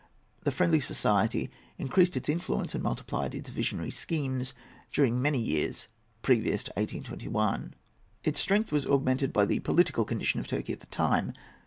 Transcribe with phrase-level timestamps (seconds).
[0.45, 4.55] The Friendly Society increased its influence and multiplied its visionary schemes
[4.91, 5.87] during many years
[6.23, 7.75] previous to 1821.
[8.23, 11.33] Its strength was augmented by the political condition of Turkey at the time.